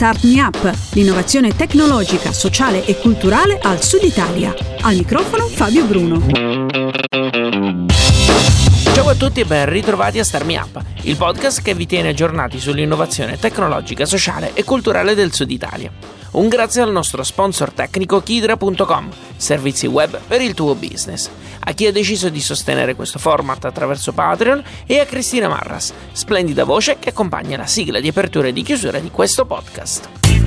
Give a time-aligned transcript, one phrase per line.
[0.00, 4.54] Start Me Up, l'innovazione tecnologica, sociale e culturale al Sud Italia.
[4.80, 6.24] Al microfono Fabio Bruno.
[8.94, 12.08] Ciao a tutti e ben ritrovati a Start Me Up, il podcast che vi tiene
[12.08, 15.92] aggiornati sull'innovazione tecnologica, sociale e culturale del Sud Italia.
[16.32, 21.86] Un grazie al nostro sponsor tecnico Kidra.com, servizi web per il tuo business, a chi
[21.86, 27.08] ha deciso di sostenere questo format attraverso Patreon e a Cristina Marras, splendida voce che
[27.08, 30.39] accompagna la sigla di apertura e di chiusura di questo podcast.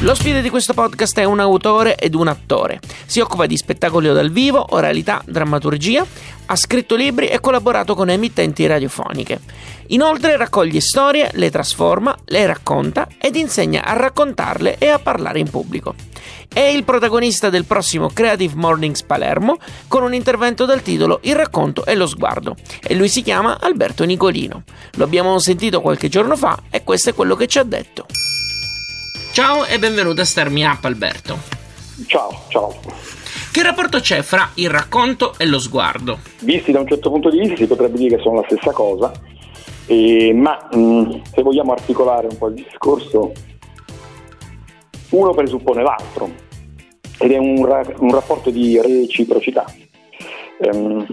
[0.00, 2.80] L'ospite di questo podcast è un autore ed un attore.
[3.06, 6.04] Si occupa di spettacoli dal vivo, oralità, drammaturgia,
[6.44, 9.40] ha scritto libri e collaborato con emittenti radiofoniche.
[9.88, 15.48] Inoltre raccoglie storie, le trasforma, le racconta ed insegna a raccontarle e a parlare in
[15.48, 15.94] pubblico.
[16.46, 19.56] È il protagonista del prossimo Creative Mornings Palermo
[19.88, 24.04] con un intervento dal titolo Il racconto e lo sguardo e lui si chiama Alberto
[24.04, 24.62] Nicolino.
[24.96, 28.06] Lo abbiamo sentito qualche giorno fa e questo è quello che ci ha detto.
[29.36, 31.36] Ciao e benvenuto a Star Me Up Alberto.
[32.06, 32.74] Ciao, ciao.
[33.52, 36.20] Che rapporto c'è fra il racconto e lo sguardo?
[36.40, 39.12] Visti da un certo punto di vista si potrebbe dire che sono la stessa cosa,
[39.84, 43.32] eh, ma mh, se vogliamo articolare un po' il discorso,
[45.10, 46.30] uno presuppone l'altro
[47.18, 49.66] ed è un, ra- un rapporto di reciprocità.
[50.60, 51.06] Um,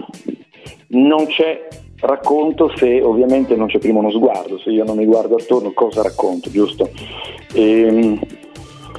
[0.86, 1.68] non c'è
[2.04, 6.02] racconto se ovviamente non c'è prima uno sguardo, se io non mi guardo attorno cosa
[6.02, 6.90] racconto, giusto?
[7.52, 8.20] E, ehm,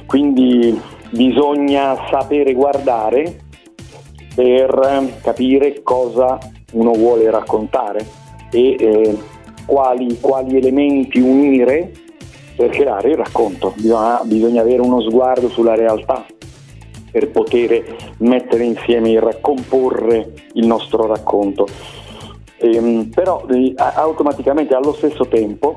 [0.06, 0.78] quindi
[1.10, 3.44] bisogna sapere guardare
[4.34, 6.38] per capire cosa
[6.72, 8.04] uno vuole raccontare
[8.50, 9.18] e eh,
[9.64, 11.90] quali, quali, elementi unire
[12.54, 13.72] per creare il racconto.
[13.76, 16.24] Bisogna, bisogna avere uno sguardo sulla realtà
[17.10, 17.82] per poter
[18.18, 21.66] mettere insieme e raccomporre il nostro racconto.
[22.58, 25.76] Ehm, però eh, automaticamente allo stesso tempo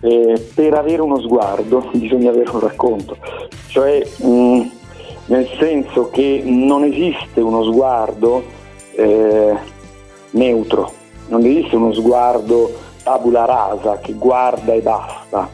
[0.00, 3.16] eh, per avere uno sguardo bisogna avere un racconto,
[3.68, 4.60] cioè mh, mm,
[5.26, 8.42] nel senso che non esiste uno sguardo
[8.94, 9.56] eh,
[10.30, 10.92] neutro,
[11.28, 15.48] non esiste uno sguardo tabula rasa che guarda e basta,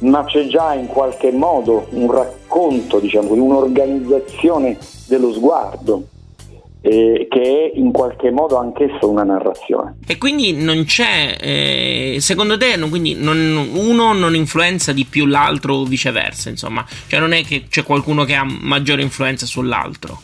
[0.00, 6.04] ma c'è già in qualche modo un racconto, diciamo, un'organizzazione dello sguardo
[6.82, 9.98] eh, che è in qualche modo anch'esso una narrazione.
[10.06, 15.74] E quindi non c'è, eh, secondo te, non, non, uno non influenza di più l'altro
[15.74, 20.20] o viceversa, insomma, cioè non è che c'è qualcuno che ha maggiore influenza sull'altro?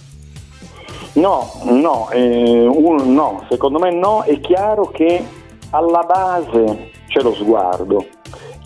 [1.14, 5.24] No, no, eh, uno, no, secondo me no, è chiaro che
[5.70, 8.06] alla base c'è lo sguardo,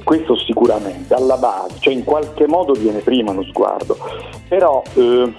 [0.02, 3.96] questo sicuramente, alla base, cioè in qualche modo viene prima lo sguardo,
[4.48, 5.32] però eh,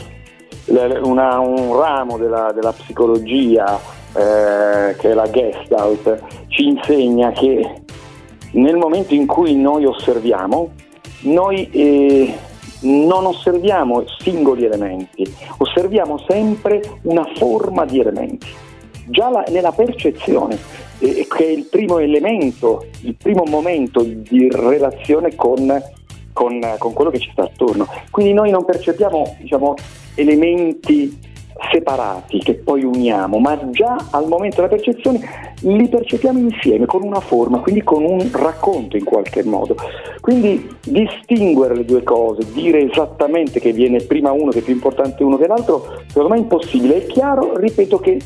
[0.65, 3.79] una, un ramo della, della psicologia
[4.13, 7.83] eh, che è la Gestalt ci insegna che
[8.51, 10.71] nel momento in cui noi osserviamo,
[11.21, 12.33] noi eh,
[12.81, 15.23] non osserviamo singoli elementi,
[15.57, 18.47] osserviamo sempre una forma di elementi.
[19.05, 20.57] Già la, nella percezione,
[20.99, 25.81] eh, che è il primo elemento, il primo momento di relazione con,
[26.33, 27.87] con, con quello che ci sta attorno.
[28.09, 29.75] Quindi noi non percepiamo diciamo,
[30.15, 31.29] elementi
[31.71, 37.19] separati che poi uniamo, ma già al momento della percezione li percepiamo insieme con una
[37.19, 39.75] forma, quindi con un racconto in qualche modo.
[40.21, 45.23] Quindi distinguere le due cose, dire esattamente che viene prima uno che è più importante
[45.23, 47.03] uno che l'altro, secondo me è impossibile.
[47.03, 48.19] È chiaro, ripeto, che,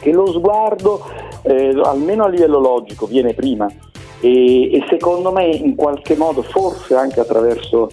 [0.00, 1.04] che lo sguardo,
[1.42, 3.66] eh, almeno a livello logico, viene prima
[4.20, 7.90] e, e secondo me in qualche modo, forse anche attraverso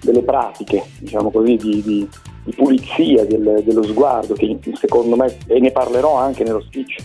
[0.00, 2.08] delle pratiche, diciamo così, di, di
[2.48, 6.96] di pulizia del, dello sguardo, che secondo me, e ne parlerò anche nello speech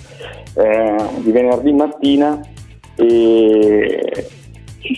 [0.55, 2.39] eh, di venerdì mattina,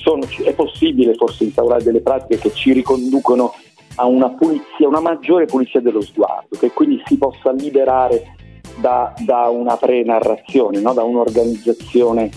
[0.02, 3.54] sono, è possibile forse instaurare delle pratiche che ci riconducono
[3.96, 8.36] a una pulizia, una maggiore pulizia dello sguardo, che quindi si possa liberare
[8.78, 10.94] da, da una pre-narrazione, no?
[10.94, 12.30] da un'organizzazione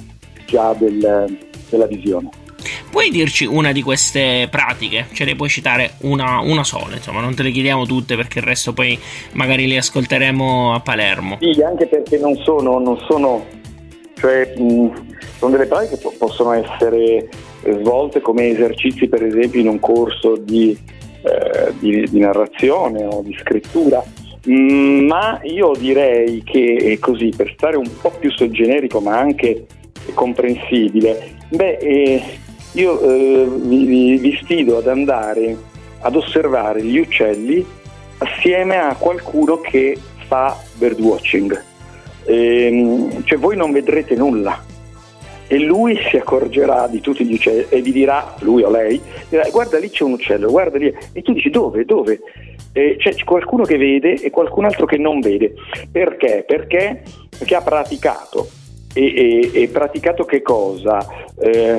[0.46, 1.36] già del,
[1.68, 2.37] della visione.
[2.90, 5.06] Puoi dirci una di queste pratiche?
[5.12, 8.44] Ce ne puoi citare una, una, sola, insomma, non te le chiediamo tutte perché il
[8.44, 8.98] resto poi
[9.32, 11.38] magari le ascolteremo a Palermo.
[11.40, 13.44] Sì, anche perché non sono, non sono
[14.14, 14.90] cioè, mh,
[15.38, 17.28] sono delle pratiche che possono essere
[17.80, 20.76] svolte come esercizi, per esempio, in un corso di,
[21.22, 24.02] eh, di, di narrazione o di scrittura.
[24.46, 29.66] ma io direi che è così, per stare un po' più generico ma anche
[30.14, 32.22] comprensibile, beh, eh,
[32.80, 35.56] io eh, vi, vi sfido ad andare
[36.00, 37.64] ad osservare gli uccelli
[38.18, 41.64] assieme a qualcuno che fa birdwatching.
[42.26, 44.62] Ehm, cioè voi non vedrete nulla,
[45.50, 49.48] e lui si accorgerà di tutti gli uccelli e vi dirà, lui o lei, dirà,
[49.50, 52.20] guarda lì c'è un uccello, guarda lì, e tu dici dove, dove?
[52.72, 55.54] E c'è qualcuno che vede e qualcun altro che non vede.
[55.90, 56.44] Perché?
[56.46, 57.02] Perché,
[57.36, 58.48] perché ha praticato.
[58.92, 60.98] E, e, e, praticato che cosa?
[61.38, 61.78] Eh,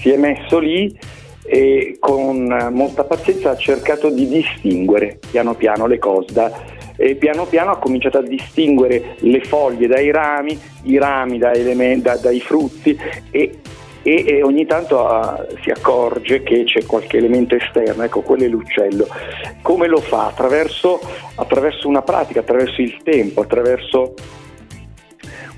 [0.00, 0.96] si è messo lì
[1.44, 6.50] e con molta pazienza ha cercato di distinguere piano piano le cose da,
[6.96, 12.02] e piano piano ha cominciato a distinguere le foglie dai rami, i rami da element-
[12.02, 12.98] da, dai frutti
[13.30, 13.58] e,
[14.02, 18.48] e, e ogni tanto uh, si accorge che c'è qualche elemento esterno, ecco quello è
[18.48, 19.06] l'uccello.
[19.62, 20.26] Come lo fa?
[20.26, 21.00] Attraverso,
[21.34, 24.14] attraverso una pratica, attraverso il tempo, attraverso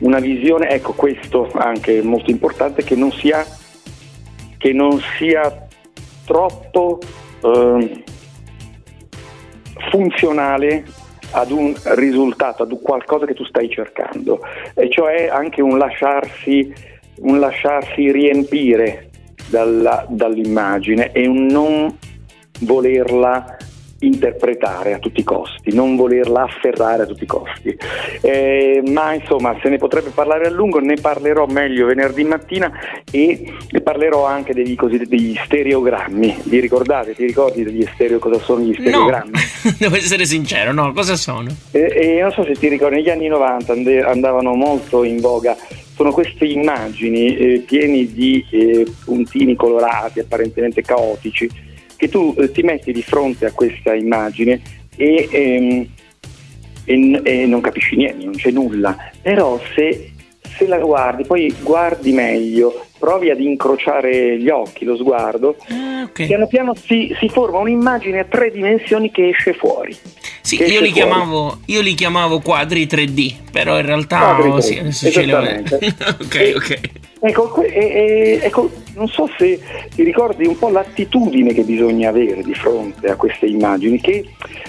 [0.00, 3.44] una visione, ecco questo anche molto importante, che non sia,
[4.58, 5.66] che non sia
[6.26, 6.98] troppo
[7.42, 8.04] eh,
[9.90, 10.84] funzionale
[11.30, 14.40] ad un risultato, ad un qualcosa che tu stai cercando,
[14.74, 16.72] e cioè anche un lasciarsi,
[17.20, 19.10] un lasciarsi riempire
[19.48, 21.96] dalla, dall'immagine e un non
[22.60, 23.56] volerla
[24.00, 27.76] interpretare a tutti i costi, non volerla afferrare a tutti i costi.
[28.20, 32.70] Eh, ma insomma, se ne potrebbe parlare a lungo, ne parlerò meglio venerdì mattina
[33.10, 36.42] e ne parlerò anche degli cosiddetti stereogrammi.
[36.44, 37.14] Vi ricordate?
[37.14, 39.30] Ti ricordi degli stereo, cosa sono gli stereogrammi?
[39.32, 41.50] No, devo essere sincero, no, cosa sono?
[41.72, 43.72] Eh, eh, non so se ti ricordi, negli anni 90
[44.08, 45.56] andavano molto in voga
[45.98, 51.50] sono queste immagini eh, piene di eh, puntini colorati, apparentemente caotici,
[51.98, 54.62] che tu eh, ti metti di fronte a questa immagine
[54.96, 55.86] e, ehm,
[56.84, 60.12] e, e, non capisci niente, non c'è nulla, però se,
[60.58, 66.26] se la guardi, poi guardi meglio, provi ad incrociare gli occhi, lo sguardo, ah, okay.
[66.26, 69.96] piano piano si, si, forma un'immagine a tre dimensioni che esce fuori.
[70.40, 75.78] Sì, io li, chiamavo, io li, chiamavo, quadri 3D, però in realtà 3D, sì, esattamente.
[76.20, 76.80] ok, e, ok.
[77.20, 79.60] Ecco, e, e, ecco, non so se
[79.94, 84.24] ti ricordi un po' l'attitudine che bisogna avere di fronte a queste immagini, che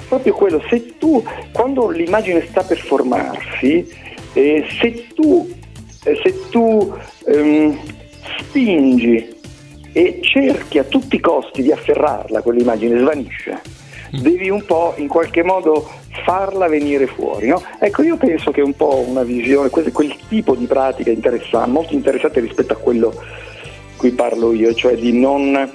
[0.08, 3.88] proprio quello, se tu, quando l'immagine sta per formarsi,
[4.34, 5.59] eh, se tu, eh,
[6.02, 6.94] se tu
[7.26, 7.78] ehm,
[8.40, 9.38] spingi
[9.92, 13.62] e cerchi a tutti i costi di afferrarla, quell'immagine svanisce.
[14.16, 14.22] Mm.
[14.22, 15.88] Devi un po' in qualche modo
[16.24, 17.48] farla venire fuori.
[17.48, 17.62] No?
[17.80, 21.94] Ecco, io penso che un po' una visione, quel, quel tipo di pratica interessante, molto
[21.94, 23.14] interessante rispetto a quello
[24.00, 25.70] cui parlo io, cioè di non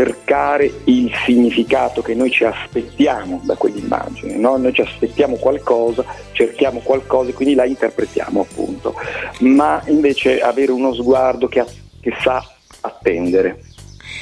[0.00, 4.56] cercare il significato che noi ci aspettiamo da quell'immagine, no?
[4.56, 6.02] noi ci aspettiamo qualcosa,
[6.32, 8.94] cerchiamo qualcosa e quindi la interpretiamo appunto,
[9.40, 11.62] ma invece avere uno sguardo che,
[12.00, 12.42] che sa
[12.80, 13.64] attendere.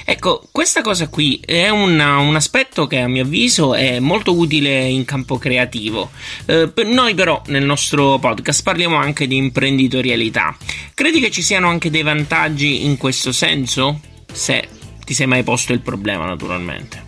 [0.05, 4.85] Ecco, questa cosa qui è una, un aspetto che a mio avviso è molto utile
[4.87, 6.11] in campo creativo.
[6.47, 10.57] Eh, per noi però nel nostro podcast parliamo anche di imprenditorialità.
[10.95, 14.01] Credi che ci siano anche dei vantaggi in questo senso?
[14.33, 14.77] Se
[15.09, 17.03] ti sei mai posto il problema naturalmente.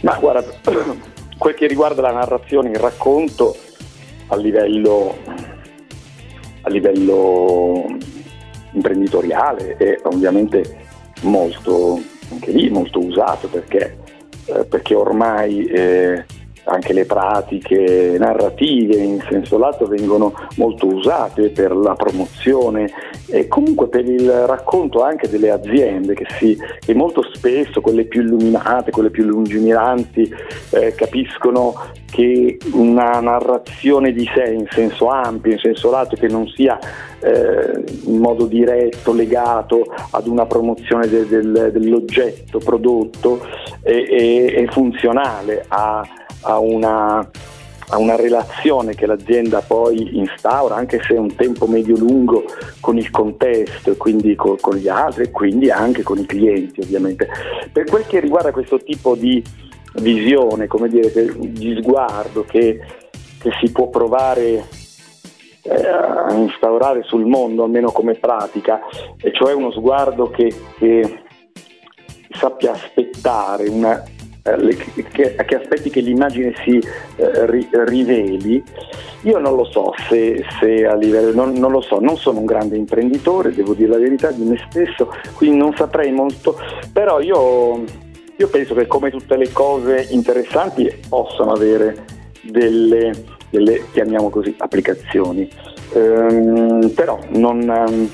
[0.00, 0.58] Ma guarda,
[1.38, 3.56] quel che riguarda la narrazione, il racconto
[4.26, 5.16] a livello,
[6.62, 7.96] a livello
[8.72, 10.88] imprenditoriale è ovviamente
[11.20, 12.02] molto
[12.32, 13.98] anche lì molto usato perché,
[14.46, 16.24] eh, perché ormai eh,
[16.64, 22.90] anche le pratiche narrative in senso lato vengono molto usate per la promozione
[23.26, 28.22] e comunque per il racconto anche delle aziende che, si, che molto spesso quelle più
[28.22, 30.32] illuminate, quelle più lungimiranti
[30.70, 31.74] eh, capiscono
[32.10, 36.78] che una narrazione di sé in senso ampio, in senso lato, che non sia
[37.20, 43.40] eh, in modo diretto legato ad una promozione de, del, dell'oggetto prodotto
[43.80, 46.06] è, è, è funzionale a
[46.42, 47.18] a una,
[47.88, 52.44] a una relazione che l'azienda poi instaura, anche se è un tempo medio-lungo,
[52.80, 56.80] con il contesto e quindi con, con gli altri e quindi anche con i clienti
[56.80, 57.28] ovviamente.
[57.72, 59.42] Per quel che riguarda questo tipo di
[59.94, 62.80] visione, come dire, di sguardo che,
[63.38, 64.64] che si può provare
[65.62, 68.80] eh, a instaurare sul mondo, almeno come pratica,
[69.20, 71.22] e cioè uno sguardo che, che
[72.30, 74.02] sappia aspettare una,
[74.42, 74.76] eh,
[75.12, 76.76] che, che, aspetti che l'immagine si
[77.16, 78.62] eh, ri, riveli,
[79.22, 82.44] io non lo so se, se a livello, non, non, lo so, non sono un
[82.44, 86.58] grande imprenditore, devo dire la verità di me stesso, quindi non saprei molto,
[86.92, 87.84] però io,
[88.36, 92.04] io penso che come tutte le cose interessanti possano avere
[92.42, 93.12] delle,
[93.48, 95.48] delle chiamiamo così, applicazioni,
[95.92, 98.10] ehm, però non...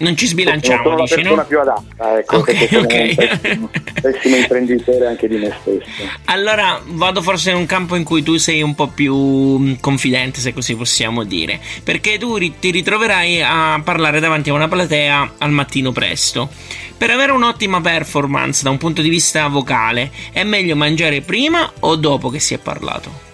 [0.00, 1.46] Non ci sbilanciamo, sono dici, la persona no?
[1.48, 2.92] più adatta, ecco, Ok, perché sono ok.
[2.92, 5.88] un pessimo, pessimo imprenditore anche di me stesso.
[6.26, 10.38] Allora vado forse in un campo in cui tu sei un po' più mh, confidente,
[10.38, 15.32] se così possiamo dire, perché tu ri- ti ritroverai a parlare davanti a una platea
[15.38, 16.48] al mattino presto.
[16.96, 21.96] Per avere un'ottima performance da un punto di vista vocale, è meglio mangiare prima o
[21.96, 23.26] dopo che si è parlato?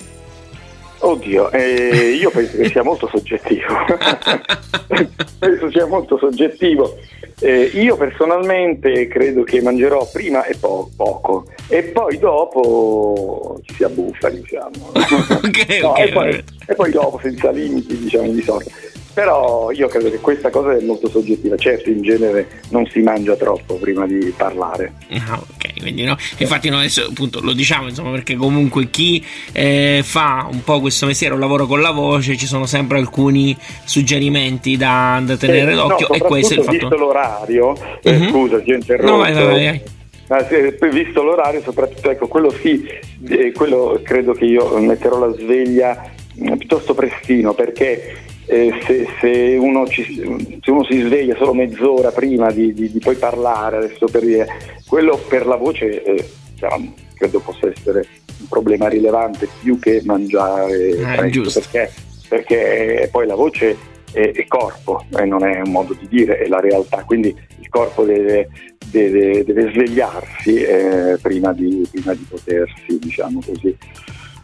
[1.06, 3.66] Oddio, eh, io penso che sia molto soggettivo.
[5.38, 6.96] penso sia molto soggettivo.
[7.40, 13.84] Eh, io personalmente credo che mangerò prima e po- poco e poi dopo ci si
[13.84, 14.70] abbuffa, diciamo.
[14.94, 15.98] ok, No, ok.
[15.98, 18.70] e, poi, e poi dopo senza limiti, diciamo di solito.
[19.14, 21.56] Però io credo che questa cosa è molto soggettiva.
[21.56, 24.94] Certo, in genere non si mangia troppo prima di parlare.
[25.28, 26.16] Ah, ok, quindi no.
[26.38, 31.06] Infatti, noi adesso appunto lo diciamo, insomma, perché comunque chi eh, fa un po' questo
[31.06, 35.74] mestiere, un lavoro con la voce, ci sono sempre alcuni suggerimenti da, da tenere Eh,
[35.76, 36.08] d'occhio.
[36.10, 36.76] no, e questo è il fatto.
[36.78, 38.28] visto l'orario, eh, Mhm.
[38.30, 39.10] scusa, ti ho interrotto.
[39.12, 39.82] No, vai, vai, vai, vai.
[40.26, 42.84] Ma se- visto l'orario, soprattutto, ecco, quello sì,
[43.28, 49.56] eh, quello credo che io metterò la sveglia eh, piuttosto prestino perché eh, se, se
[49.58, 54.06] uno ci- se uno si sveglia solo mezz'ora prima di, di- di poi parlare, adesso
[54.06, 54.46] per dire,
[54.86, 58.06] quello per la voce eh, diciamo, credo possa essere
[58.40, 61.60] un problema rilevante più che mangiare Eh, presto, giusto.
[61.60, 61.90] perché,
[62.28, 63.76] perché poi la voce
[64.12, 67.28] è, è corpo e non è un modo di dire, è la realtà, quindi
[67.60, 68.48] il corpo deve,
[68.90, 73.74] deve- deve svegliarsi eh, prima, di, prima di potersi, diciamo così,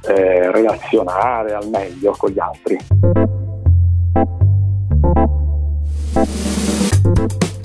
[0.09, 2.79] eh, relazionare al meglio con gli altri.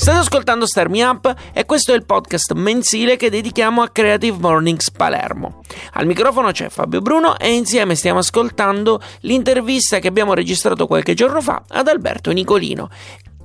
[0.05, 4.37] State ascoltando Star Me Up e questo è il podcast mensile che dedichiamo a Creative
[4.39, 5.61] Mornings Palermo.
[5.93, 11.41] Al microfono c'è Fabio Bruno e insieme stiamo ascoltando l'intervista che abbiamo registrato qualche giorno
[11.41, 12.87] fa ad Alberto Nicolino,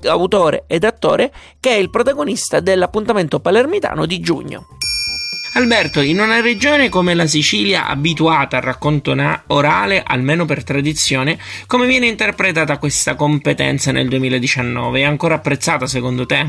[0.03, 4.67] autore ed attore che è il protagonista dell'appuntamento palermitano di giugno.
[5.53, 9.13] Alberto, in una regione come la Sicilia, abituata al racconto
[9.47, 15.01] orale, almeno per tradizione, come viene interpretata questa competenza nel 2019?
[15.01, 16.45] È ancora apprezzata secondo te?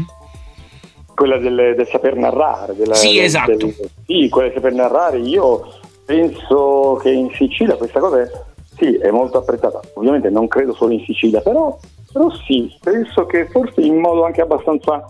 [1.15, 2.77] Quella del, del saper narrare.
[2.77, 3.57] della- Sì, del- esatto.
[3.57, 3.75] del-
[4.07, 5.65] sì, quella del saper narrare, io
[6.07, 8.31] penso che in Sicilia questa cosa è,
[8.79, 9.81] sì, è molto apprezzata.
[9.95, 11.77] Ovviamente non credo solo in Sicilia, però,
[12.13, 15.05] però sì, penso che forse in modo anche abbastanza,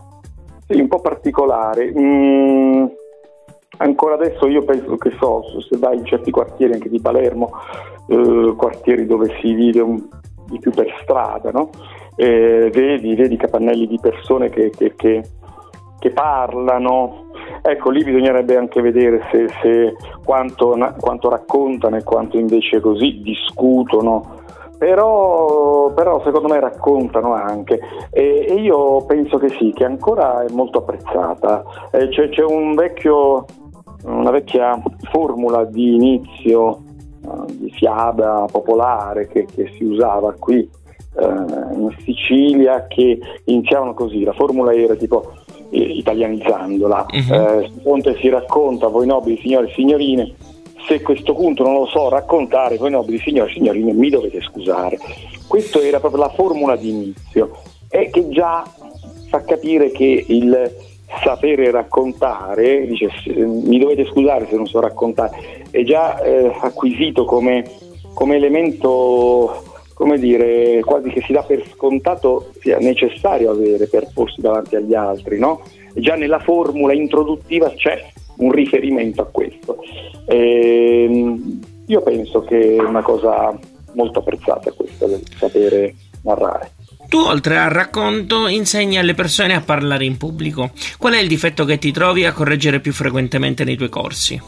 [0.67, 1.93] sì, un po' particolare.
[1.95, 2.87] Mm,
[3.79, 7.51] ancora adesso io penso che so, se vai in certi quartieri anche di Palermo,
[8.09, 10.09] eh, quartieri dove si vive un-
[10.47, 11.71] di più per strada, no?
[12.17, 15.23] Eh, vedi, vedi capannelli di persone che, che- che-
[15.99, 17.27] che parlano.
[17.63, 24.41] Ecco, lì bisognerebbe anche vedere se, se quanto, quanto raccontano e quanto invece così discutono.
[24.79, 27.79] Però, però secondo me raccontano anche
[28.11, 31.63] e, e io penso che sì, che ancora è molto apprezzata.
[31.93, 33.45] Eh, c'è, c'è un vecchio,
[34.05, 34.81] una vecchia
[35.11, 36.83] formula di inizio
[37.25, 44.25] eh, di fiaba popolare che, che si usava qui eh, in Sicilia che iniziavano così,
[44.25, 45.33] la formula era tipo
[45.71, 47.33] eh, italianizzandola, Mhm.
[47.33, 50.35] eh, su fonte si racconta, voi nobili signori e signorine,
[50.89, 54.99] se questo punto non lo so raccontare, voi nobili signori e signorine mi dovete scusare.
[55.47, 57.51] Questa era proprio la formula di inizio
[57.89, 58.65] e che già
[59.29, 60.73] fa capire che il
[61.23, 67.25] sapere raccontare, dice "S- mi dovete scusare se non so raccontare, è già eh, acquisito
[67.25, 67.65] come,
[68.15, 69.63] come elemento,
[69.95, 74.95] come dire, quasi che si dà per scontato sia necessario avere per porsi davanti agli
[74.95, 75.61] altri, no?
[75.95, 78.03] Già nella formula introduttiva c'è
[78.39, 79.79] un riferimento a questo.
[80.27, 83.57] Ehm, io penso che è una cosa
[83.95, 86.71] molto apprezzata questa del sapere narrare.
[87.13, 90.71] Tu, oltre al racconto, insegni alle persone a parlare in pubblico.
[90.97, 94.41] Qual è il difetto che ti trovi a correggere più frequentemente nei tuoi corsi?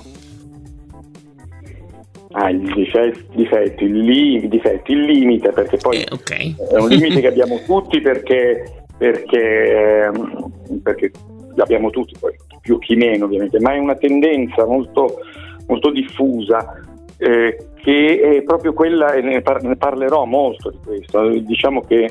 [2.33, 6.71] Ah, il difetto, difetto, il, li- difetto, il limite, perché poi Eh, ok.
[6.73, 8.65] è un limite che abbiamo tutti perché,
[8.97, 11.11] perché, ehm, perché
[11.57, 15.19] l'abbiamo tutti, poi più chi meno ovviamente, ma è una tendenza molto,
[15.67, 16.81] molto diffusa
[17.19, 22.11] eh, che è proprio quella, e ne, par- ne parlerò molto di questo, diciamo che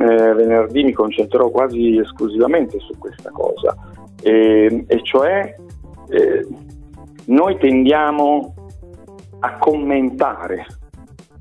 [0.00, 3.76] eh, venerdì mi concentrerò quasi esclusivamente su questa cosa,
[4.22, 5.54] e, e cioè
[6.08, 6.46] eh,
[7.26, 8.54] noi tendiamo
[9.40, 10.66] a commentare,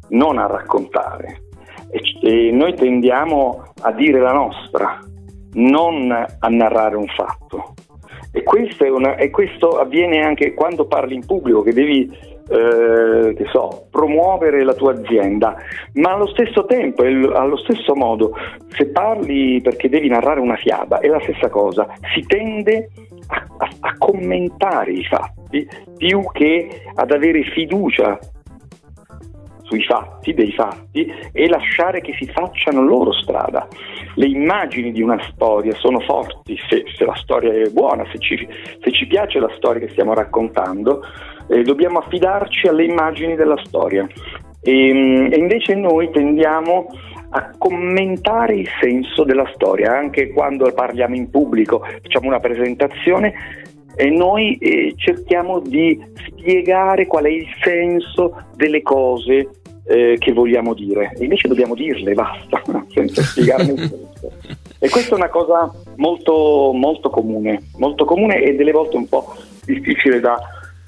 [0.10, 1.41] non a raccontare.
[1.89, 5.00] E, e noi tendiamo a dire la nostra,
[5.53, 7.74] non a narrare un fatto.
[8.31, 8.43] E
[8.89, 12.12] una- e questo avviene anche quando parli in pubblico, che devi
[12.53, 15.55] eh, che so, promuovere la tua azienda,
[15.93, 18.33] ma allo stesso tempo e allo stesso modo,
[18.69, 22.89] se parli perché devi narrare una fiaba, è la stessa cosa, si tende
[23.27, 25.67] a, a, a commentare i fatti
[25.98, 28.19] più che ad avere fiducia
[29.63, 33.67] sui fatti, dei fatti e lasciare che si facciano loro strada.
[34.15, 38.48] Le immagini di una storia sono forti se, se la storia è buona, se ci,
[38.82, 41.03] se ci, piace la storia che stiamo raccontando,
[41.50, 44.08] eh, dobbiamo affidarci alle immagini della storia.
[44.62, 44.72] E,
[45.32, 46.88] e invece noi tendiamo
[47.36, 53.34] a commentare il senso della storia, anche quando parliamo in pubblico, facciamo una presentazione
[53.96, 59.50] e noi eh, cerchiamo di spiegare qual è il senso delle cose
[59.86, 61.13] eh, che vogliamo dire.
[61.20, 62.62] Invece dobbiamo dirle, basta,
[62.94, 64.32] senza spiegarne il senso.
[64.80, 69.36] E questa è una cosa molto, molto comune, molto comune e delle volte un po'
[69.66, 70.38] difficile da,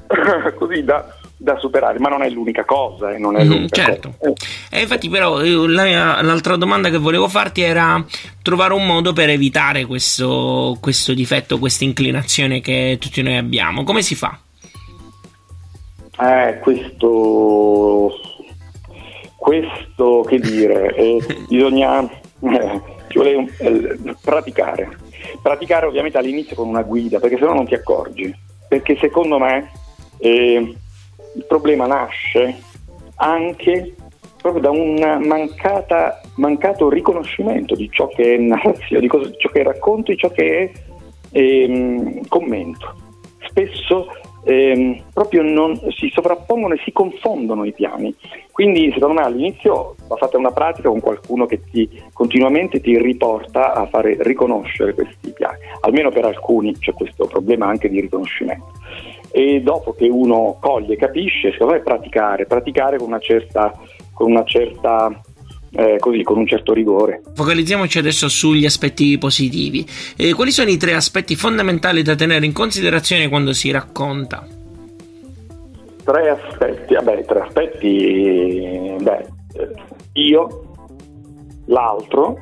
[0.55, 3.11] così, da, da superare, ma non è l'unica cosa.
[3.11, 4.13] Eh, non è mm, l'unica certo.
[4.17, 4.33] Cosa.
[4.69, 8.03] E infatti, però, la, l'altra domanda che volevo farti era
[8.41, 13.83] trovare un modo per evitare questo, questo difetto, questa inclinazione che tutti noi abbiamo.
[13.83, 14.37] Come si fa?
[16.17, 18.34] Eh, questo
[19.45, 22.81] questo che dire, eh, bisogna eh,
[23.13, 24.89] vuole eh, praticare.
[25.39, 28.35] Praticare ovviamente all'inizio con una guida, perché se no non ti accorgi.
[28.67, 29.69] Perché secondo me
[30.17, 30.75] eh,
[31.35, 32.59] il problema nasce
[33.17, 33.93] anche
[34.41, 34.99] proprio da un
[36.37, 40.29] mancato riconoscimento di ciò che è narrazione, di, cosa, ciò che è racconto, di ciò
[40.29, 40.71] che è
[41.37, 42.95] ehm, commento.
[43.47, 44.07] Spesso
[44.45, 48.15] ehm, proprio non, si sovrappongono e si confondono i piani.
[48.51, 53.73] Quindi secondo me all'inizio va fatta una pratica con qualcuno che ti, continuamente ti riporta
[53.73, 58.71] a fare riconoscere questi piani, almeno per alcuni c'è questo problema anche di riconoscimento.
[59.31, 63.73] E dopo che uno coglie e capisce, secondo me praticare, praticare con una certa,
[64.13, 65.21] con una certa
[65.75, 67.21] eh, così con un certo rigore.
[67.33, 69.85] Focalizziamoci adesso sugli aspetti positivi.
[70.15, 74.47] Eh, quali sono i tre aspetti fondamentali da tenere in considerazione quando si racconta?
[76.03, 79.25] Tre aspetti, vabbè, tre aspetti, beh,
[80.13, 80.61] io,
[81.65, 82.37] l'altro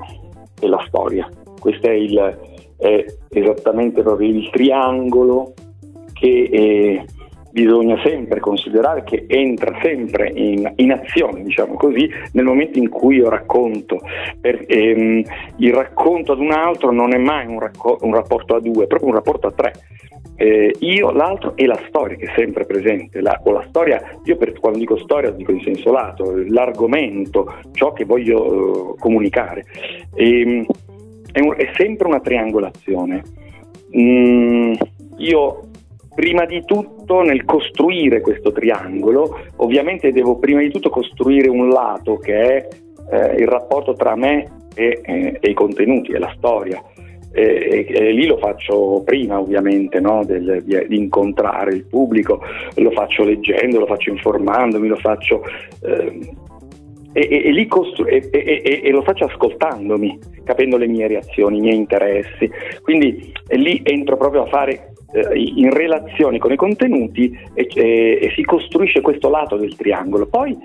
[0.59, 1.29] e la storia.
[1.59, 2.37] Questo è, il,
[2.77, 5.53] è esattamente proprio il triangolo
[6.13, 7.05] che eh,
[7.53, 13.17] bisogna sempre considerare che entra sempre in, in, azione, diciamo così, nel momento in cui
[13.17, 14.01] io racconto.
[14.41, 15.21] Per, ehm,
[15.57, 18.87] il racconto ad un altro non è mai un, racco- un rapporto a due, è
[18.87, 19.73] proprio un rapporto a tre.
[20.35, 24.35] Eh, io, l'altro e la storia che è sempre presente, la, o la storia, io
[24.35, 29.63] per, quando dico storia dico in senso lato, l'argomento, ciò che voglio uh, comunicare.
[30.15, 30.65] E, ehm,
[31.31, 33.21] è, un, è, sempre una triangolazione.
[33.95, 34.73] Mm,
[35.17, 35.67] io
[36.13, 42.17] prima di tutto nel costruire questo triangolo, ovviamente devo prima di tutto costruire un lato
[42.17, 42.67] che è
[43.11, 46.81] eh, il rapporto tra me e, eh, e, i contenuti, e la storia.
[47.35, 50.23] E, e, lì lo faccio prima ovviamente no?
[50.23, 52.41] Del, di, di, incontrare il pubblico,
[52.75, 55.43] lo faccio leggendo, lo faccio informandomi, lo faccio...
[55.81, 56.35] Eh,
[57.15, 58.29] e, e, costru- e,
[58.83, 62.49] e, lo faccio ascoltandomi, capendo le mie reazioni, i miei interessi.
[62.81, 64.92] Quindi lì entro proprio a fare
[65.33, 70.27] in relazione con i contenuti e, e, e, si costruisce questo lato del triangolo.
[70.27, 70.57] Poi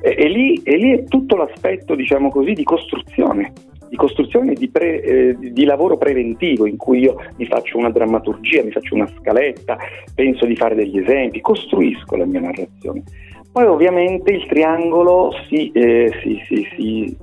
[0.00, 3.52] è lì, lì, è tutto l'aspetto, diciamo così, di costruzione,
[3.88, 8.62] di costruzione di, pre, eh, di, lavoro preventivo in cui io mi faccio una drammaturgia,
[8.62, 9.78] mi faccio una scaletta,
[10.14, 13.02] penso di fare degli esempi, costruisco la mia narrazione.
[13.50, 17.16] Poi ovviamente il triangolo si, eh, si, si, si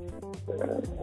[0.48, 1.00] eh,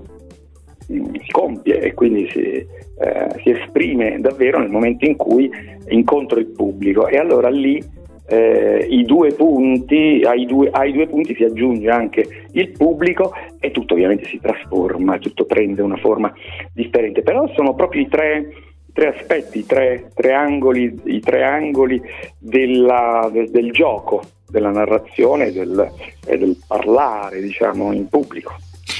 [0.89, 2.67] si compie e quindi si,
[3.01, 5.51] eh, si, esprime davvero nel momento in cui
[5.89, 7.83] incontro il pubblico e allora lì
[8.31, 13.95] eh, due punti, ai, due, ai due punti si aggiunge anche il pubblico e tutto
[13.95, 16.33] ovviamente si trasforma, tutto prende una forma
[16.75, 18.53] differente, però sono proprio i tre,
[18.93, 22.01] tre aspetti, i tre, tre, angoli, i tre angoli
[22.39, 25.91] della, del, del, gioco, della narrazione e del,
[26.27, 28.55] del parlare diciamo, in pubblico.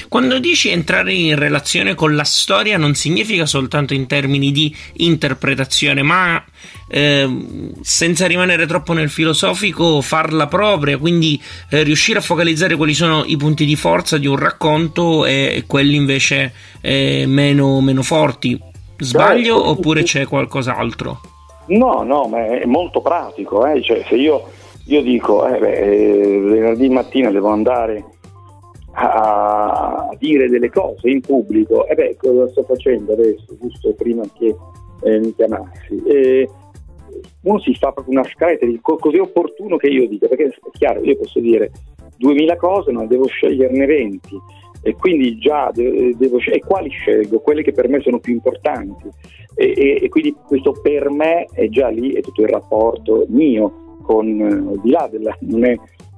[0.07, 6.01] Quando dici entrare in relazione con la storia non significa soltanto in termini di interpretazione,
[6.01, 6.43] ma
[6.87, 7.27] eh,
[7.81, 13.37] senza rimanere troppo nel filosofico, farla propria, quindi eh, riuscire a focalizzare quali sono i
[13.37, 18.59] punti di forza di un racconto e, e quelli invece eh, meno, meno, forti.
[18.97, 21.21] Sbaglio Beh, oppure c'è qualcos'altro?
[21.67, 23.65] No, no, ma è molto pratico.
[23.65, 23.81] Eh?
[23.81, 24.49] Cioè, se io,
[24.85, 28.03] io dico, eh, beh, eh, venerdì mattina devo andare
[28.91, 34.55] a, dire delle cose in pubblico, e beh, cosa sto facendo adesso, giusto prima che
[35.03, 36.01] eh, mi chiamassi?
[36.05, 36.49] E,
[37.41, 41.01] uno si fa proprio una scaletta di così opportuno che io dica, perché è chiaro,
[41.03, 41.71] io posso dire
[42.17, 44.41] 2000 cose, ma devo sceglierne 20
[44.81, 47.39] e quindi già devo scegliere, quali scelgo?
[47.39, 49.09] Quelle che per me sono più importanti
[49.55, 53.97] e, e, e, quindi questo per me è già lì, è tutto il rapporto mio
[54.03, 55.75] con, al di là della, non è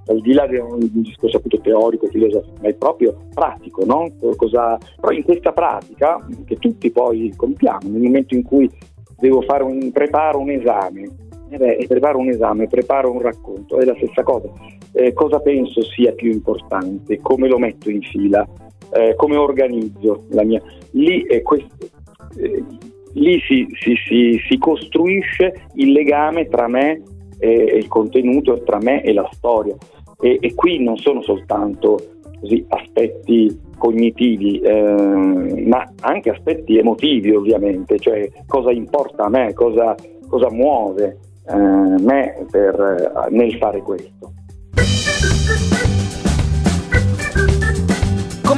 [0.08, 4.12] al di là di un discorso appunto teorico, filosofico, ma è proprio pratico, no?
[4.36, 8.70] Cosa, però in questa pratica, che tutti poi compiamo, nel momento in cui
[9.20, 11.10] devo fare un, preparo un esame,
[11.50, 14.50] eh beh, preparo un esame, preparo un racconto, è la stessa cosa.
[14.94, 17.20] Eh, cosa penso sia più importante?
[17.22, 18.48] Come lo metto in fila?
[18.94, 20.62] Eh, come organizzo la mia...
[20.92, 21.70] Lì, questo,
[22.38, 22.64] eh,
[23.14, 27.02] lì si, si, si, si, costruisce il legame tra me
[27.42, 29.76] e il contenuto, tra me e la storia.
[30.20, 32.00] E, e qui non sono soltanto
[32.40, 39.96] così, aspetti cognitivi, eh, ma anche aspetti emotivi ovviamente, cioè cosa importa a me, cosa,
[40.28, 44.34] cosa muove eh, me per, eh, nel fare questo.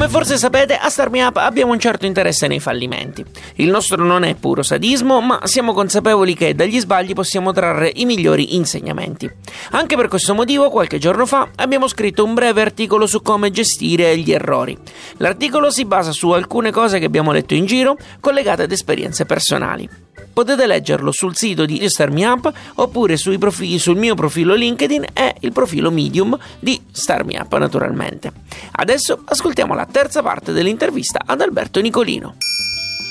[0.04, 3.24] Come forse sapete, a Star Me Up abbiamo un certo interesse nei fallimenti.
[3.56, 8.04] Il nostro non è puro sadismo, ma siamo consapevoli che dagli sbagli possiamo trarre i
[8.04, 9.32] migliori insegnamenti.
[9.72, 14.18] Anche per questo motivo, qualche giorno fa, abbiamo scritto un breve articolo su come gestire
[14.18, 14.78] gli errori.
[15.20, 20.03] L'articolo si basa su alcune cose che abbiamo letto in giro, collegate ad esperienze personali.
[20.34, 25.36] Potete leggerlo sul sito di Star Me Up oppure profili, sul mio profilo LinkedIn e
[25.40, 28.32] il profilo Medium di Star Me Up naturalmente.
[28.72, 32.36] Adesso ascoltiamo la terza parte dell'intervista ad Alberto Nicolino.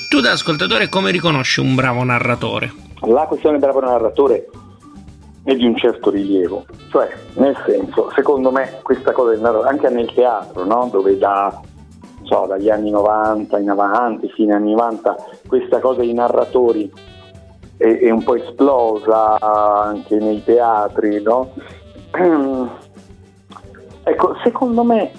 [0.09, 2.71] Tu da ascoltatore come riconosci un bravo narratore?
[3.01, 4.49] La questione del bravo narratore
[5.43, 9.89] è di un certo rilievo, cioè nel senso, secondo me questa cosa del narratore, anche
[9.89, 10.87] nel teatro, no?
[10.91, 11.61] dove da
[12.23, 15.15] so, dagli anni 90 in avanti, fine anni 90,
[15.53, 16.91] questa cosa dei narratori
[17.77, 21.53] è, è un po' esplosa anche nei teatri, no?
[24.03, 25.11] ecco, secondo me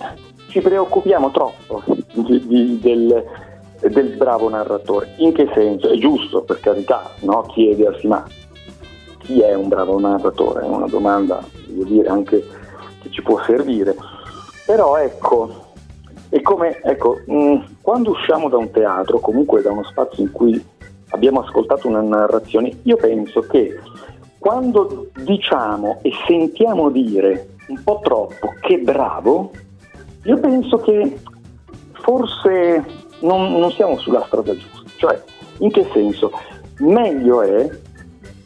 [0.48, 3.24] ci preoccupiamo troppo di, di, del,
[3.78, 5.14] del, bravo narratore.
[5.18, 5.90] In che senso?
[5.90, 7.42] È giusto, per carità, no?
[7.42, 8.26] chiedersi ma
[9.18, 10.64] chi è un bravo narratore?
[10.64, 12.44] È una domanda, dire, anche
[13.02, 13.94] che ci può servire.
[14.66, 15.74] Però ecco,
[16.28, 20.64] è come, ecco, mh, quando usciamo da un teatro, comunque da uno spazio in cui
[21.10, 23.78] abbiamo ascoltato una narrazione, io penso che
[24.38, 29.50] quando diciamo e sentiamo dire un po' troppo che bravo,
[30.22, 31.20] io penso che
[31.92, 32.82] forse
[33.20, 34.90] non, non siamo sulla strada giusta.
[34.96, 35.22] Cioè,
[35.58, 36.32] in che senso?
[36.78, 37.68] Meglio è,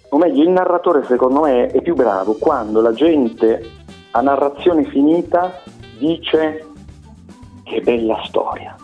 [0.08, 3.70] o meglio, il narratore secondo me è più bravo quando la gente
[4.10, 5.62] a narrazione finita
[5.96, 6.66] dice
[7.62, 8.74] che bella storia,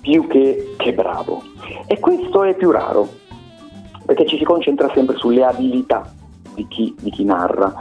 [0.00, 1.42] più che che bravo.
[1.86, 3.08] E questo è più raro,
[4.04, 6.12] perché ci si concentra sempre sulle abilità
[6.54, 7.72] di chi, di chi narra.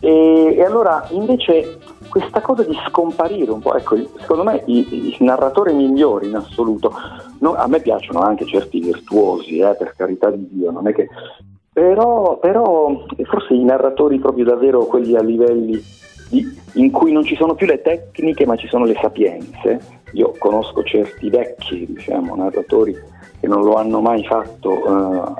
[0.00, 5.24] E, e, allora invece questa cosa di scomparire un po', ecco, secondo me i, i
[5.24, 6.92] narratori migliori in assoluto,
[7.40, 11.08] no, a me piacciono anche certi virtuosi, eh, per carità di Dio, non è che...
[11.72, 15.82] Però, però forse i narratori proprio davvero quelli a livelli
[16.74, 20.02] in cui non ci sono più le tecniche ma ci sono le sapienze.
[20.14, 22.96] Io conosco certi vecchi diciamo, narratori
[23.40, 25.34] che non lo hanno mai fatto uh,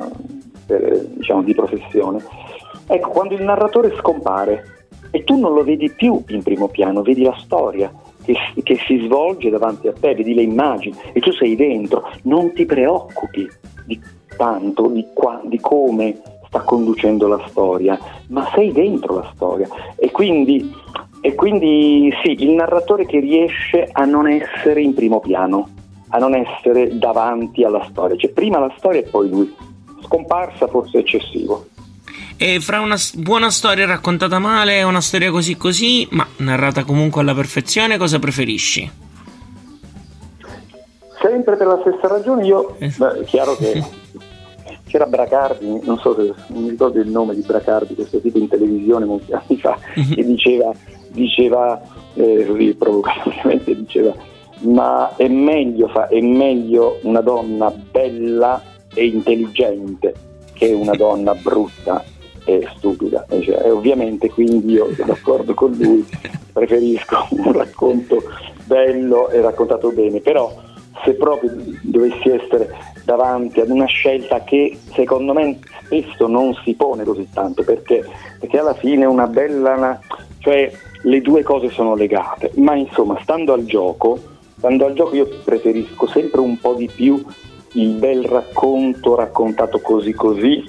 [0.66, 2.22] per, diciamo, di professione.
[2.86, 7.22] Ecco, quando il narratore scompare e tu non lo vedi più in primo piano, vedi
[7.22, 7.92] la storia
[8.24, 12.52] che, che si svolge davanti a te, vedi le immagini e tu sei dentro, non
[12.52, 13.48] ti preoccupi
[13.86, 14.00] di
[14.36, 20.10] tanto, di, qua, di come sta conducendo la storia, ma sei dentro la storia e
[20.10, 20.72] quindi,
[21.26, 25.70] e quindi sì, il narratore che riesce a non essere in primo piano,
[26.08, 29.54] a non essere davanti alla storia, cioè prima la storia e poi lui.
[30.02, 31.64] Scomparsa forse eccessivo.
[32.36, 37.22] E fra una buona storia raccontata male e una storia così così, ma narrata comunque
[37.22, 38.90] alla perfezione, cosa preferisci?
[41.22, 42.92] Sempre per la stessa ragione, io, eh.
[42.94, 43.82] beh, è chiaro che
[44.88, 48.46] c'era Bracardi, non so se non mi ricordo il nome di Bracardi, questo tipo in
[48.46, 50.14] televisione molti anni fa, mhm.
[50.14, 50.70] che diceva,
[51.14, 51.80] diceva
[52.14, 54.14] eh, provocatoriamente diceva
[54.64, 58.62] ma è meglio, fa, è meglio una donna bella
[58.94, 60.14] e intelligente
[60.52, 62.02] che una donna brutta
[62.44, 63.26] e stupida.
[63.28, 66.06] E, cioè, e ovviamente quindi io sono d'accordo con lui,
[66.52, 68.22] preferisco un racconto
[68.64, 70.54] bello e raccontato bene, però
[71.04, 72.70] se proprio dovessi essere
[73.04, 78.02] davanti ad una scelta che secondo me spesso non si pone così tanto perché,
[78.38, 80.00] perché alla fine una bella
[80.38, 80.70] cioè
[81.04, 84.18] le due cose sono legate ma insomma stando al gioco
[84.58, 87.22] stando al gioco io preferisco sempre un po' di più
[87.72, 90.64] il bel racconto raccontato così così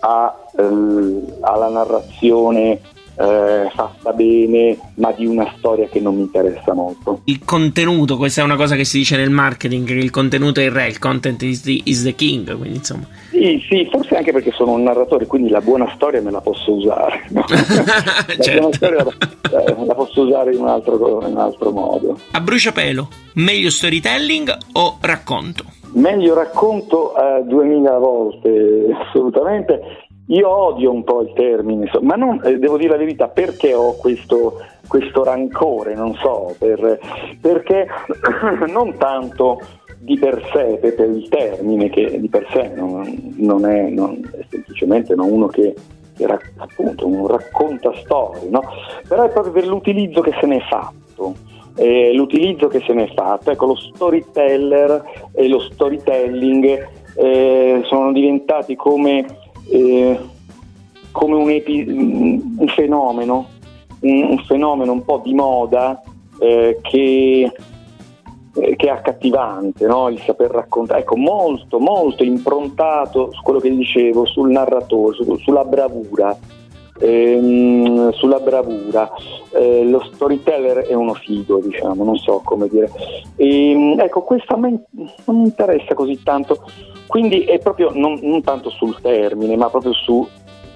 [0.00, 2.80] a, eh, alla narrazione
[3.16, 7.20] eh, fatta bene, ma di una storia che non mi interessa molto.
[7.24, 10.64] Il contenuto, questa è una cosa che si dice nel marketing, che il contenuto è
[10.64, 13.06] il re, il content is the, is the king, quindi insomma.
[13.30, 16.72] Sì, sì, forse anche perché sono un narratore, quindi la buona storia me la posso
[16.72, 17.24] usare.
[17.30, 17.44] No?
[17.48, 18.60] la certo.
[18.60, 22.18] buona storia la, eh, la, posso usare in un, altro, in un altro modo.
[22.32, 25.64] A bruciapelo, meglio storytelling o racconto?
[25.94, 30.03] Meglio racconto eh, 2000 volte, assolutamente.
[30.28, 33.94] Io odio un po' il termine, ma non, eh, devo dire la verità, perché ho
[33.96, 34.58] questo,
[34.88, 36.98] questo rancore, non so, per,
[37.40, 37.86] perché
[38.68, 39.60] non tanto
[39.98, 44.44] di per sé, per, il termine, che di per sé non, non, è, non è,
[44.48, 45.74] semplicemente no, uno che,
[46.16, 48.62] che appunto un racconta storie, no?
[49.06, 51.52] però è proprio per l'utilizzo che se ne è fatto.
[51.76, 58.12] Eh, l'utilizzo che se ne è fatto, ecco lo storyteller e lo storytelling eh, sono
[58.12, 59.24] diventati come
[59.68, 60.18] eh,
[61.10, 63.48] come un, epi- un fenomeno,
[64.00, 66.02] un, un, fenomeno un po' di moda
[66.38, 67.52] eh, che,
[68.54, 70.08] eh, che, è accattivante, no?
[70.08, 75.64] il saper raccontare, ecco, molto, molto improntato su quello che dicevo, sul narratore, su, sulla
[75.64, 76.36] bravura.
[77.00, 79.10] Ehm, sulla bravura.
[79.50, 82.90] Eh, lo storyteller è uno figo diciamo non so come dire.
[83.36, 84.84] E, ehm, ecco questo a me
[85.24, 86.62] non mi interessa così tanto.
[87.06, 90.26] Quindi è proprio non, non tanto sul termine, ma proprio su,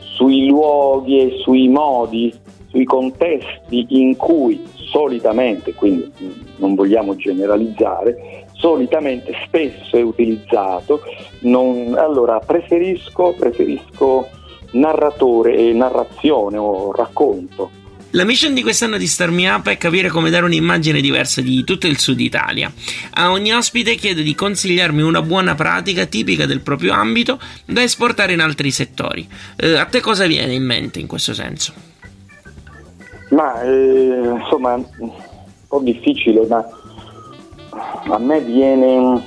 [0.00, 2.33] sui luoghi e sui modi,
[2.68, 6.12] sui contesti in cui solitamente, quindi
[6.57, 11.00] non vogliamo generalizzare, solitamente spesso è utilizzato.
[11.40, 14.28] Non, allora preferisco, preferisco
[14.72, 17.78] narratore e narrazione o racconto
[18.12, 21.62] la mission di quest'anno di Star Me Up è capire come dare un'immagine diversa di
[21.62, 22.72] tutto il sud Italia.
[23.12, 28.33] A ogni ospite chiedo di consigliarmi una buona pratica tipica del proprio ambito da esportare
[28.33, 29.28] in altri settori.
[29.57, 31.74] Eh, a te cosa viene in mente in questo senso?
[33.28, 35.12] Ma eh, insomma, un
[35.68, 36.66] po' difficile, ma
[38.09, 39.22] a me viene,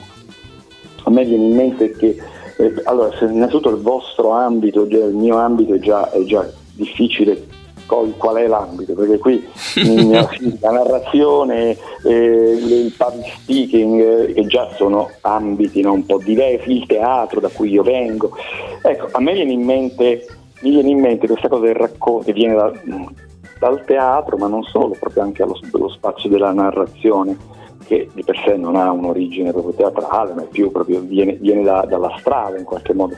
[1.04, 2.18] a me viene in mente che
[2.62, 7.60] eh, allora, innanzitutto il vostro ambito, il mio ambito è già, è già difficile
[8.18, 9.46] qual è l'ambito, perché qui
[10.62, 16.72] la narrazione, eh, il public speaking, eh, che già sono ambiti no, un po' diversi,
[16.72, 18.32] il teatro da cui io vengo.
[18.82, 20.26] Ecco, a me viene in mente,
[20.62, 22.72] mi viene in mente questa cosa del racconto che viene da,
[23.62, 27.38] dal teatro, ma non solo, proprio anche allo, allo spazio della narrazione
[27.86, 31.62] che di per sé non ha un'origine proprio teatrale, ma è più proprio viene, viene
[31.62, 33.16] da, dalla strada in qualche modo.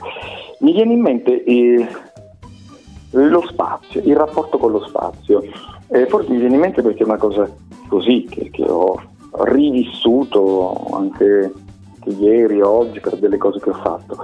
[0.58, 1.88] Mi viene in mente eh,
[3.12, 5.42] lo spazio, il rapporto con lo spazio.
[5.88, 7.48] Eh, forse mi viene in mente perché è una cosa
[7.88, 9.00] così che, che ho
[9.44, 11.52] rivissuto anche,
[12.18, 14.18] ieri, oggi, per delle cose che ho fatto.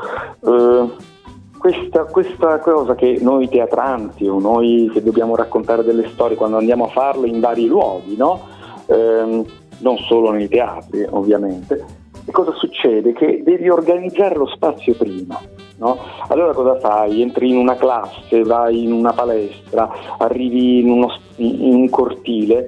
[0.45, 1.19] Eh,
[1.61, 6.87] questa, questa, cosa che noi teatranti o noi che dobbiamo raccontare delle storie quando andiamo
[6.87, 8.41] a farlo in vari luoghi, no?
[8.87, 9.45] eh,
[9.79, 11.85] non solo nei teatri ovviamente,
[12.25, 13.13] e cosa succede?
[13.13, 15.39] Che devi organizzare lo spazio prima.
[15.77, 15.99] No?
[16.29, 17.21] Allora cosa fai?
[17.21, 22.67] Entri in una classe, vai in una palestra, arrivi in, uno, in un cortile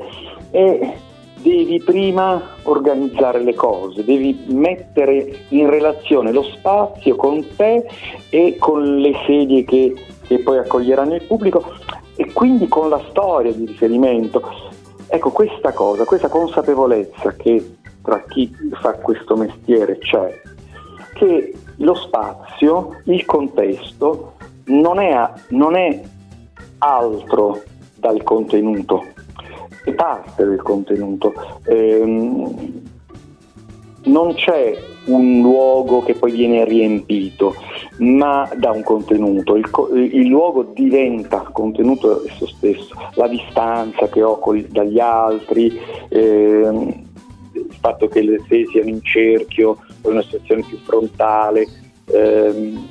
[0.51, 0.95] e
[1.43, 7.87] devi prima organizzare le cose, devi mettere in relazione lo spazio con te
[8.31, 11.65] e con le sedie che, che poi accoglieranno il pubblico
[12.17, 14.43] e quindi con la storia di riferimento.
[15.09, 18.51] Ecco, questa cosa, questa consapevolezza che tra chi
[18.81, 20.41] fa questo mestiere c'è,
[21.15, 24.35] che lo spazio, il contesto
[24.67, 26.01] non è, non è
[26.79, 27.63] altro
[27.97, 29.05] dal contenuto,
[29.85, 31.35] è parte del contenuto.
[31.67, 32.91] Ehm,
[34.05, 37.55] non c'è un luogo che poi viene riempito,
[37.99, 39.57] ma da un contenuto.
[39.57, 39.69] Il,
[40.13, 47.11] il luogo diventa contenuto esso stesso, la distanza che ho col, dagli altri, ehm,
[47.55, 51.67] il fatto che le sé siano in cerchio, poi una situazione più frontale,
[52.07, 52.89] ehm,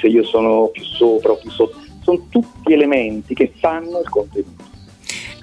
[0.00, 4.72] se io sono più sopra o più sotto, sono tutti elementi che fanno il contenuto.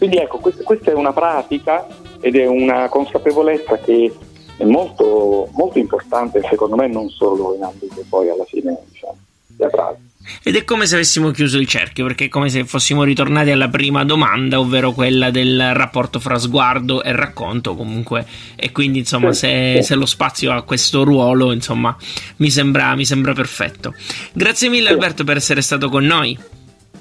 [0.01, 1.85] Quindi ecco, questa, questa è una pratica
[2.21, 4.11] ed è una consapevolezza che
[4.57, 9.15] è molto, molto importante secondo me non solo in ambito poi alla fine diciamo,
[9.55, 9.99] teatrale.
[10.41, 13.69] Ed è come se avessimo chiuso il cerchio, perché è come se fossimo ritornati alla
[13.69, 18.25] prima domanda, ovvero quella del rapporto fra sguardo e racconto, comunque.
[18.55, 21.95] E quindi, insomma, se, se lo spazio ha questo ruolo, insomma,
[22.37, 23.93] mi sembra, mi sembra perfetto.
[24.33, 26.37] Grazie mille, Alberto, per essere stato con noi.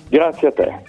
[0.09, 0.83] Grazie a te.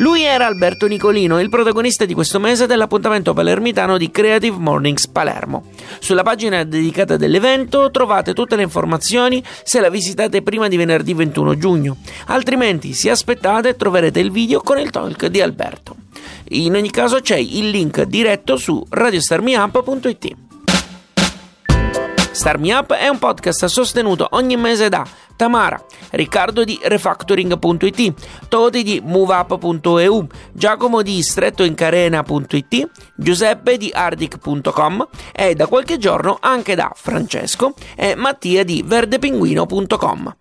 [0.00, 5.64] Lui era Alberto Nicolino, il protagonista di questo mese dell'appuntamento palermitano di Creative Mornings Palermo.
[5.98, 11.58] Sulla pagina dedicata dell'evento trovate tutte le informazioni se la visitate prima di venerdì 21
[11.58, 15.96] giugno, altrimenti se aspettate troverete il video con il talk di Alberto.
[16.52, 20.49] In ogni caso c'è il link diretto su radiostarmiup.it.
[22.32, 25.04] Star Me Up è un podcast sostenuto ogni mese da
[25.36, 28.14] Tamara, Riccardo di Refactoring.it,
[28.48, 36.92] Toti di MoveUp.eu, Giacomo di strettoincarena.it, Giuseppe di Ardic.com e da qualche giorno anche da
[36.94, 40.36] Francesco e Mattia di verdepinguino.com.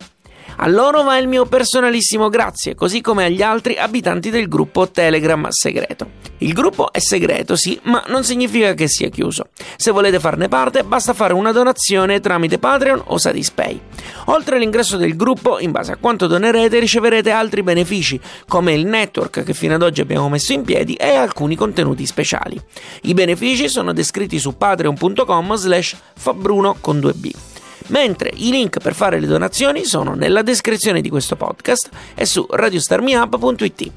[0.62, 5.48] A loro va il mio personalissimo grazie, così come agli altri abitanti del gruppo Telegram
[5.48, 6.18] segreto.
[6.40, 9.52] Il gruppo è segreto, sì, ma non significa che sia chiuso.
[9.78, 13.80] Se volete farne parte, basta fare una donazione tramite Patreon o Satispay.
[14.26, 19.44] Oltre all'ingresso del gruppo, in base a quanto donerete, riceverete altri benefici, come il network
[19.44, 22.62] che fino ad oggi abbiamo messo in piedi e alcuni contenuti speciali.
[23.04, 27.49] I benefici sono descritti su patreon.com slash fabruno con 2b
[27.90, 32.46] mentre i link per fare le donazioni sono nella descrizione di questo podcast e su
[32.50, 33.92] radiostarmiup.it.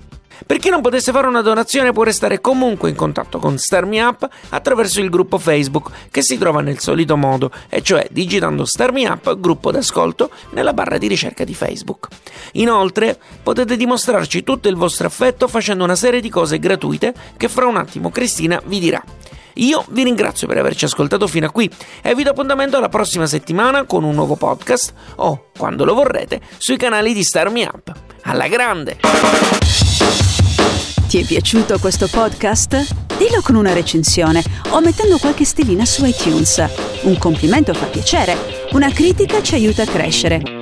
[0.44, 4.28] Per chi non potesse fare una donazione può restare comunque in contatto con Starmi Up
[4.48, 9.38] attraverso il gruppo Facebook che si trova nel solito modo, e cioè digitando Starmi Up
[9.38, 12.08] gruppo d'ascolto nella barra di ricerca di Facebook.
[12.52, 17.66] Inoltre potete dimostrarci tutto il vostro affetto facendo una serie di cose gratuite che fra
[17.66, 19.02] un attimo Cristina vi dirà.
[19.54, 21.70] Io vi ringrazio per averci ascoltato fino a qui
[22.02, 26.40] e vi do appuntamento alla prossima settimana con un nuovo podcast o, quando lo vorrete,
[26.56, 27.92] sui canali di Star Me Up.
[28.22, 28.98] Alla grande!
[31.08, 32.94] Ti è piaciuto questo podcast?
[33.18, 36.64] Dillo con una recensione o mettendo qualche stellina su iTunes.
[37.02, 40.61] Un complimento fa piacere, una critica ci aiuta a crescere.